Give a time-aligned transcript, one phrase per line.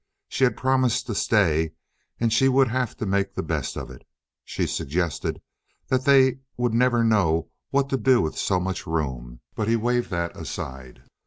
[0.27, 1.73] She had promised to stay,
[2.19, 4.03] and she would have to make the best of it.
[4.43, 5.39] She suggested
[5.89, 10.09] that they would never know what to do with so much room, but he waved
[10.09, 11.03] that aside.